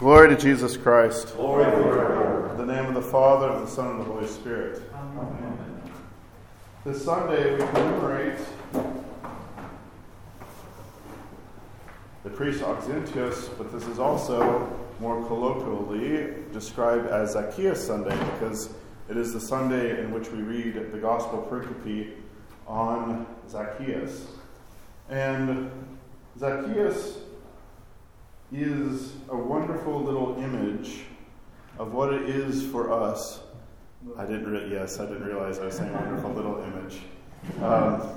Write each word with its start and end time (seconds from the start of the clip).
Glory 0.00 0.30
to 0.30 0.36
Jesus 0.40 0.78
Christ. 0.78 1.36
Glory 1.36 1.66
to 1.66 2.54
the 2.56 2.64
name 2.64 2.86
of 2.86 2.94
the 2.94 3.02
Father, 3.02 3.52
and 3.52 3.66
the 3.66 3.70
Son, 3.70 3.90
and 3.90 4.00
the 4.00 4.04
Holy 4.04 4.26
Spirit. 4.26 4.80
Amen. 4.94 5.82
This 6.86 7.04
Sunday 7.04 7.52
we 7.52 7.58
commemorate 7.58 8.38
the 12.24 12.30
priest 12.30 12.62
Auxentius, 12.62 13.50
but 13.58 13.70
this 13.70 13.86
is 13.88 13.98
also 13.98 14.74
more 15.00 15.22
colloquially 15.26 16.32
described 16.50 17.06
as 17.08 17.32
Zacchaeus 17.32 17.86
Sunday 17.86 18.18
because 18.32 18.70
it 19.10 19.18
is 19.18 19.34
the 19.34 19.40
Sunday 19.40 20.02
in 20.02 20.12
which 20.12 20.30
we 20.30 20.40
read 20.40 20.92
the 20.92 20.98
Gospel 20.98 21.46
pericope 21.50 22.12
on 22.66 23.26
Zacchaeus. 23.50 24.28
And 25.10 25.70
Zacchaeus 26.38 27.18
is 28.52 29.12
a 29.28 29.36
wonderful 29.36 30.02
little 30.02 30.36
image 30.38 31.02
of 31.78 31.92
what 31.92 32.12
it 32.12 32.28
is 32.28 32.66
for 32.66 32.92
us. 32.92 33.40
I 34.16 34.24
didn't, 34.24 34.50
re- 34.50 34.70
yes, 34.70 34.98
I 34.98 35.06
didn't 35.06 35.24
realize 35.24 35.58
I 35.58 35.66
was 35.66 35.76
saying 35.76 35.92
wonderful 35.92 36.32
little 36.32 36.62
image. 36.62 37.00
Um, 37.62 38.08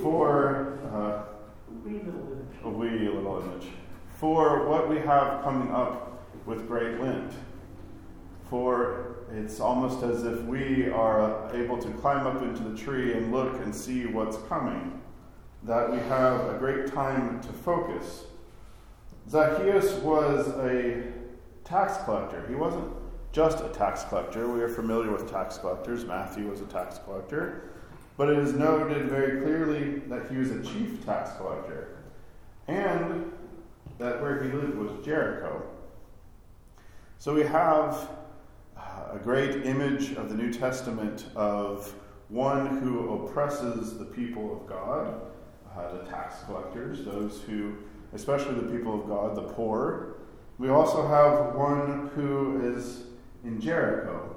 for 0.00 0.78
uh, 0.92 1.24
a 2.64 2.68
wee 2.68 2.98
little 2.98 3.42
image. 3.42 3.68
For 4.18 4.68
what 4.68 4.88
we 4.88 4.98
have 4.98 5.42
coming 5.42 5.72
up 5.72 6.24
with 6.46 6.68
Great 6.68 7.00
Lent. 7.00 7.32
For 8.48 9.16
it's 9.32 9.60
almost 9.60 10.02
as 10.02 10.24
if 10.24 10.42
we 10.42 10.90
are 10.90 11.50
able 11.54 11.78
to 11.78 11.88
climb 11.94 12.26
up 12.26 12.42
into 12.42 12.62
the 12.62 12.76
tree 12.76 13.14
and 13.14 13.32
look 13.32 13.54
and 13.62 13.74
see 13.74 14.06
what's 14.06 14.36
coming. 14.48 15.00
That 15.64 15.90
we 15.90 15.98
have 15.98 16.54
a 16.54 16.58
great 16.58 16.88
time 16.88 17.40
to 17.40 17.48
focus 17.48 18.24
Zacchaeus 19.28 19.92
was 20.02 20.48
a 20.48 21.04
tax 21.64 22.02
collector. 22.04 22.44
He 22.48 22.54
wasn't 22.54 22.92
just 23.32 23.64
a 23.64 23.68
tax 23.68 24.04
collector. 24.04 24.52
We 24.52 24.60
are 24.60 24.68
familiar 24.68 25.10
with 25.10 25.30
tax 25.30 25.58
collectors. 25.58 26.04
Matthew 26.04 26.48
was 26.48 26.60
a 26.60 26.66
tax 26.66 26.98
collector. 26.98 27.70
But 28.16 28.28
it 28.28 28.38
is 28.38 28.52
noted 28.52 29.08
very 29.08 29.40
clearly 29.40 30.00
that 30.08 30.30
he 30.30 30.36
was 30.36 30.50
a 30.50 30.62
chief 30.62 31.04
tax 31.04 31.30
collector 31.38 31.96
and 32.68 33.32
that 33.98 34.20
where 34.20 34.42
he 34.42 34.50
lived 34.50 34.76
was 34.76 35.04
Jericho. 35.04 35.62
So 37.18 37.34
we 37.34 37.42
have 37.42 38.08
a 38.76 39.18
great 39.18 39.64
image 39.64 40.12
of 40.12 40.28
the 40.28 40.34
New 40.34 40.52
Testament 40.52 41.26
of 41.34 41.94
one 42.28 42.78
who 42.78 43.14
oppresses 43.14 43.98
the 43.98 44.04
people 44.04 44.52
of 44.52 44.66
God, 44.66 45.20
uh, 45.76 45.98
the 45.98 46.10
tax 46.10 46.42
collectors, 46.44 47.04
those 47.04 47.42
who 47.42 47.76
especially 48.14 48.54
the 48.54 48.72
people 48.72 49.00
of 49.00 49.08
God, 49.08 49.34
the 49.34 49.42
poor. 49.42 50.16
We 50.58 50.68
also 50.68 51.06
have 51.06 51.54
one 51.54 52.10
who 52.14 52.60
is 52.74 53.04
in 53.44 53.60
Jericho, 53.60 54.36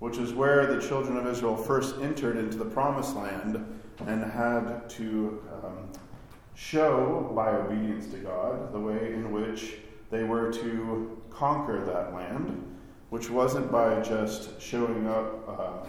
which 0.00 0.18
is 0.18 0.32
where 0.32 0.66
the 0.66 0.86
children 0.86 1.16
of 1.16 1.26
Israel 1.26 1.56
first 1.56 1.96
entered 2.00 2.36
into 2.36 2.58
the 2.58 2.64
promised 2.64 3.16
land 3.16 3.64
and 4.06 4.24
had 4.24 4.88
to 4.90 5.42
um, 5.64 5.88
show, 6.54 7.32
by 7.34 7.50
obedience 7.50 8.06
to 8.08 8.18
God, 8.18 8.72
the 8.72 8.80
way 8.80 9.12
in 9.12 9.32
which 9.32 9.76
they 10.10 10.24
were 10.24 10.52
to 10.52 11.20
conquer 11.30 11.84
that 11.84 12.14
land, 12.14 12.62
which 13.10 13.30
wasn't 13.30 13.70
by 13.70 14.00
just 14.00 14.60
showing 14.60 15.06
up 15.06 15.48
uh, 15.48 15.86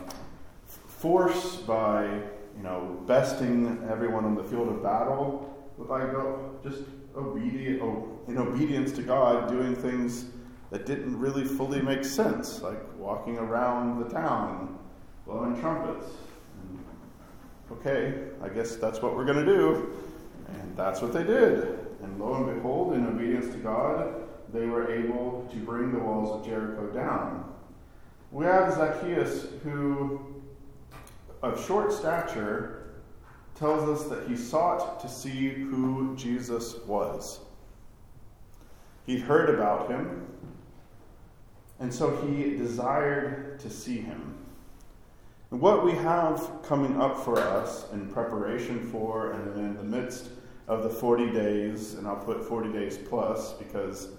force, 0.87 1.57
by 1.57 2.05
you 2.05 2.63
know 2.63 3.01
besting 3.05 3.85
everyone 3.89 4.25
on 4.25 4.35
the 4.35 4.43
field 4.43 4.67
of 4.69 4.83
battle, 4.83 5.56
by 5.85 6.01
go, 6.01 6.51
just 6.63 6.83
obedient, 7.15 7.81
in 8.27 8.37
obedience 8.37 8.91
to 8.93 9.01
God, 9.01 9.49
doing 9.49 9.75
things 9.75 10.25
that 10.69 10.85
didn't 10.85 11.17
really 11.17 11.45
fully 11.45 11.81
make 11.81 12.03
sense, 12.03 12.61
like 12.61 12.79
walking 12.97 13.37
around 13.37 14.03
the 14.03 14.09
town, 14.09 14.77
blowing 15.25 15.59
trumpets. 15.61 16.05
And, 16.59 16.83
okay, 17.71 18.23
I 18.41 18.49
guess 18.49 18.75
that's 18.75 19.01
what 19.01 19.15
we're 19.15 19.25
going 19.25 19.45
to 19.45 19.45
do. 19.45 19.93
And 20.47 20.75
that's 20.75 21.01
what 21.01 21.13
they 21.13 21.23
did. 21.23 21.79
And 22.01 22.19
lo 22.19 22.35
and 22.35 22.53
behold, 22.55 22.93
in 22.93 23.05
obedience 23.07 23.53
to 23.53 23.59
God, 23.59 24.13
they 24.53 24.65
were 24.65 24.91
able 24.91 25.47
to 25.51 25.57
bring 25.57 25.91
the 25.91 25.99
walls 25.99 26.39
of 26.39 26.45
Jericho 26.45 26.87
down. 26.87 27.53
We 28.31 28.45
have 28.45 28.73
Zacchaeus, 28.73 29.47
who, 29.63 30.41
of 31.41 31.65
short 31.65 31.91
stature, 31.93 32.76
tells 33.57 33.89
us 33.89 34.07
that 34.09 34.27
he 34.27 34.35
sought 34.35 34.99
to 34.99 35.09
see 35.09 35.49
who 35.49 36.15
Jesus 36.15 36.75
was. 36.85 37.39
He'd 39.05 39.21
heard 39.21 39.49
about 39.49 39.89
him, 39.89 40.27
and 41.79 41.93
so 41.93 42.15
he 42.17 42.55
desired 42.55 43.59
to 43.61 43.69
see 43.69 43.97
him. 43.97 44.35
And 45.51 45.61
what 45.61 45.85
we 45.85 45.93
have 45.93 46.49
coming 46.63 46.99
up 46.99 47.23
for 47.23 47.39
us 47.39 47.85
in 47.93 48.07
preparation 48.09 48.85
for 48.91 49.31
and 49.31 49.57
in 49.57 49.77
the 49.77 49.83
midst 49.83 50.29
of 50.67 50.83
the 50.83 50.89
40 50.89 51.31
days, 51.31 51.93
and 51.93 52.05
I'll 52.05 52.17
put 52.17 52.43
40 52.43 52.73
days 52.73 52.97
plus 52.97 53.53
because 53.53 54.09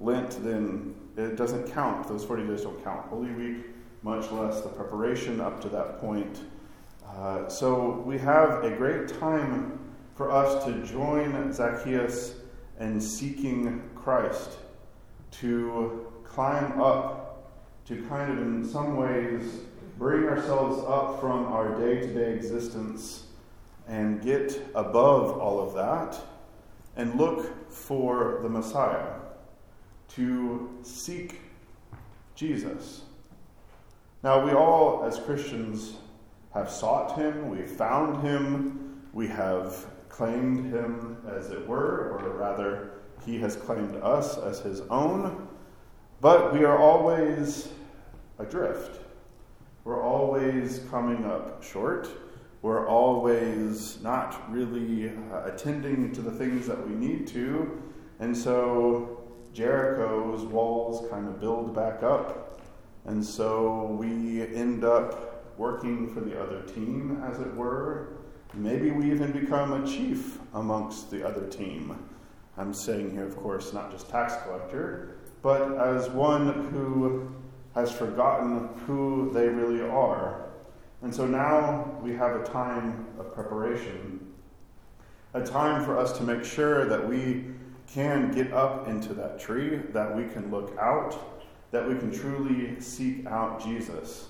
Lent 0.00 0.42
then 0.42 0.94
it 1.16 1.36
doesn't 1.36 1.70
count, 1.70 2.08
those 2.08 2.24
40 2.24 2.46
days 2.46 2.62
don't 2.62 2.82
count. 2.82 3.06
Holy 3.06 3.32
Week, 3.32 3.66
much 4.02 4.30
less 4.30 4.62
the 4.62 4.68
preparation 4.68 5.40
up 5.40 5.60
to 5.60 5.68
that 5.68 5.98
point 5.98 6.40
uh, 7.18 7.48
so 7.48 8.00
we 8.06 8.16
have 8.16 8.62
a 8.62 8.70
great 8.70 9.08
time 9.08 9.76
for 10.14 10.30
us 10.30 10.64
to 10.64 10.84
join 10.84 11.52
Zacchaeus 11.52 12.36
in 12.78 13.00
seeking 13.00 13.82
Christ, 13.96 14.58
to 15.32 16.06
climb 16.22 16.80
up, 16.80 17.50
to 17.86 18.06
kind 18.08 18.30
of 18.30 18.38
in 18.38 18.64
some 18.64 18.96
ways 18.96 19.62
bring 19.98 20.28
ourselves 20.28 20.84
up 20.86 21.20
from 21.20 21.46
our 21.46 21.74
day 21.76 22.00
to 22.02 22.14
day 22.14 22.34
existence 22.34 23.26
and 23.88 24.22
get 24.22 24.62
above 24.76 25.40
all 25.40 25.58
of 25.58 25.74
that 25.74 26.16
and 26.96 27.18
look 27.18 27.68
for 27.72 28.38
the 28.44 28.48
Messiah, 28.48 29.14
to 30.10 30.70
seek 30.82 31.40
Jesus. 32.36 33.02
Now, 34.22 34.44
we 34.44 34.52
all, 34.52 35.02
as 35.04 35.18
Christians, 35.18 35.94
have 36.54 36.70
sought 36.70 37.16
him, 37.16 37.48
we've 37.48 37.70
found 37.70 38.22
him, 38.22 39.02
we 39.12 39.26
have 39.28 39.86
claimed 40.08 40.72
him 40.72 41.16
as 41.28 41.50
it 41.50 41.66
were, 41.66 42.18
or 42.18 42.30
rather, 42.36 42.90
he 43.24 43.38
has 43.38 43.56
claimed 43.56 43.96
us 43.96 44.38
as 44.38 44.60
his 44.60 44.80
own, 44.90 45.48
but 46.20 46.52
we 46.52 46.64
are 46.64 46.78
always 46.78 47.68
adrift. 48.38 49.00
We're 49.84 50.02
always 50.02 50.80
coming 50.90 51.24
up 51.24 51.62
short. 51.62 52.08
We're 52.62 52.88
always 52.88 54.02
not 54.02 54.50
really 54.50 55.10
uh, 55.32 55.44
attending 55.44 56.12
to 56.12 56.20
the 56.20 56.30
things 56.30 56.66
that 56.66 56.88
we 56.88 56.94
need 56.94 57.26
to. 57.28 57.82
And 58.18 58.36
so 58.36 59.22
Jericho's 59.52 60.42
walls 60.44 61.08
kind 61.10 61.28
of 61.28 61.40
build 61.40 61.74
back 61.74 62.02
up. 62.02 62.60
And 63.04 63.24
so 63.24 63.96
we 63.98 64.42
end 64.54 64.84
up 64.84 65.37
working 65.58 66.12
for 66.14 66.20
the 66.20 66.40
other 66.40 66.62
team, 66.62 67.22
as 67.28 67.40
it 67.40 67.52
were. 67.54 68.08
Maybe 68.54 68.90
we 68.90 69.10
even 69.10 69.32
become 69.32 69.84
a 69.84 69.86
chief 69.86 70.38
amongst 70.54 71.10
the 71.10 71.26
other 71.26 71.46
team. 71.48 71.98
I'm 72.56 72.72
saying 72.72 73.10
here, 73.10 73.26
of 73.26 73.36
course, 73.36 73.72
not 73.72 73.90
just 73.90 74.08
tax 74.08 74.34
collector, 74.44 75.16
but 75.42 75.78
as 75.78 76.08
one 76.10 76.68
who 76.70 77.30
has 77.74 77.92
forgotten 77.92 78.68
who 78.86 79.30
they 79.32 79.48
really 79.48 79.82
are. 79.82 80.46
And 81.02 81.14
so 81.14 81.26
now 81.26 81.98
we 82.02 82.12
have 82.14 82.40
a 82.40 82.44
time 82.44 83.06
of 83.18 83.32
preparation, 83.32 84.32
a 85.34 85.44
time 85.44 85.84
for 85.84 85.96
us 85.98 86.16
to 86.18 86.24
make 86.24 86.44
sure 86.44 86.86
that 86.86 87.08
we 87.08 87.44
can 87.86 88.32
get 88.32 88.52
up 88.52 88.88
into 88.88 89.14
that 89.14 89.38
tree, 89.38 89.76
that 89.92 90.14
we 90.16 90.24
can 90.24 90.50
look 90.50 90.76
out, 90.78 91.40
that 91.70 91.86
we 91.86 91.94
can 91.96 92.10
truly 92.10 92.80
seek 92.80 93.26
out 93.26 93.62
Jesus. 93.62 94.28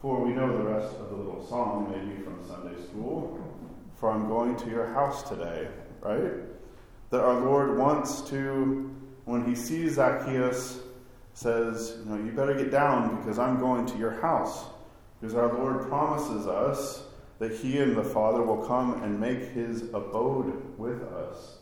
For 0.00 0.24
we 0.24 0.32
know 0.32 0.56
the 0.56 0.64
rest 0.64 0.96
of 0.96 1.10
the 1.10 1.16
little 1.16 1.46
song, 1.46 1.92
maybe 1.94 2.22
from 2.22 2.42
Sunday 2.48 2.80
school. 2.82 3.38
For 3.96 4.10
I'm 4.10 4.28
going 4.28 4.56
to 4.56 4.70
your 4.70 4.86
house 4.86 5.28
today, 5.28 5.68
right? 6.00 6.32
That 7.10 7.20
our 7.20 7.38
Lord 7.40 7.76
wants 7.76 8.22
to, 8.30 8.96
when 9.26 9.44
he 9.44 9.54
sees 9.54 9.96
Zacchaeus, 9.96 10.80
says, 11.34 11.98
you 11.98 12.10
know, 12.10 12.16
you 12.24 12.32
better 12.32 12.54
get 12.54 12.70
down 12.70 13.16
because 13.16 13.38
I'm 13.38 13.60
going 13.60 13.84
to 13.86 13.98
your 13.98 14.12
house. 14.22 14.64
Because 15.20 15.34
our 15.34 15.52
Lord 15.52 15.86
promises 15.88 16.46
us 16.46 17.02
that 17.38 17.52
he 17.52 17.78
and 17.78 17.94
the 17.94 18.02
Father 18.02 18.42
will 18.42 18.64
come 18.66 19.02
and 19.02 19.20
make 19.20 19.50
his 19.50 19.82
abode 19.92 20.78
with 20.78 21.02
us 21.02 21.58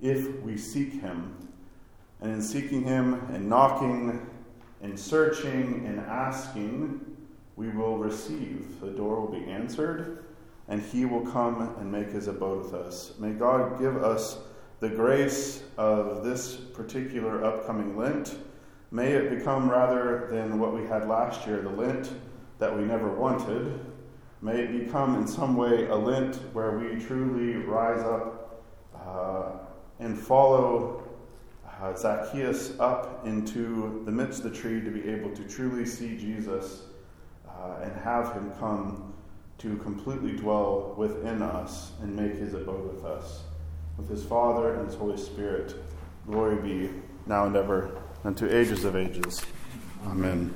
if 0.00 0.40
we 0.40 0.56
seek 0.56 1.00
him. 1.00 1.48
And 2.20 2.32
in 2.32 2.42
seeking 2.42 2.82
him 2.82 3.14
and 3.32 3.48
knocking 3.48 4.26
and 4.82 4.98
searching 4.98 5.86
and 5.86 6.00
asking, 6.00 7.17
we 7.58 7.68
will 7.70 7.98
receive. 7.98 8.80
The 8.80 8.92
door 8.92 9.20
will 9.20 9.40
be 9.40 9.50
answered, 9.50 10.24
and 10.68 10.80
he 10.80 11.04
will 11.04 11.26
come 11.26 11.74
and 11.80 11.90
make 11.90 12.12
his 12.12 12.28
abode 12.28 12.62
with 12.62 12.72
us. 12.72 13.14
May 13.18 13.32
God 13.32 13.80
give 13.80 13.96
us 13.96 14.38
the 14.78 14.88
grace 14.88 15.64
of 15.76 16.24
this 16.24 16.54
particular 16.54 17.44
upcoming 17.44 17.96
Lent, 17.96 18.38
may 18.92 19.10
it 19.10 19.36
become 19.36 19.68
rather 19.68 20.28
than 20.30 20.60
what 20.60 20.72
we 20.72 20.86
had 20.86 21.08
last 21.08 21.48
year, 21.48 21.60
the 21.60 21.68
Lent 21.68 22.12
that 22.60 22.74
we 22.74 22.84
never 22.84 23.12
wanted, 23.12 23.80
may 24.40 24.60
it 24.60 24.84
become 24.84 25.16
in 25.16 25.26
some 25.26 25.56
way 25.56 25.88
a 25.88 25.96
Lent 25.96 26.36
where 26.54 26.78
we 26.78 27.00
truly 27.00 27.56
rise 27.56 28.04
up 28.04 28.62
uh, 28.94 29.50
and 29.98 30.16
follow 30.16 31.02
uh, 31.82 31.92
Zacchaeus 31.96 32.78
up 32.78 33.26
into 33.26 34.02
the 34.04 34.12
midst 34.12 34.44
of 34.44 34.52
the 34.52 34.56
tree 34.56 34.80
to 34.80 34.92
be 34.92 35.08
able 35.08 35.34
to 35.34 35.42
truly 35.42 35.84
see 35.84 36.16
Jesus 36.16 36.82
uh, 37.58 37.82
and 37.82 37.94
have 38.00 38.32
him 38.32 38.52
come 38.58 39.12
to 39.58 39.76
completely 39.78 40.32
dwell 40.32 40.94
within 40.96 41.42
us 41.42 41.92
and 42.00 42.14
make 42.14 42.34
his 42.34 42.54
abode 42.54 42.94
with 42.94 43.04
us. 43.04 43.42
With 43.96 44.08
his 44.08 44.24
Father 44.24 44.74
and 44.74 44.86
his 44.86 44.94
Holy 44.94 45.16
Spirit, 45.16 45.74
glory 46.26 46.56
be 46.56 46.90
now 47.26 47.46
and 47.46 47.56
ever 47.56 48.00
unto 48.24 48.46
ages 48.46 48.84
of 48.84 48.94
ages. 48.94 49.42
Amen. 50.06 50.54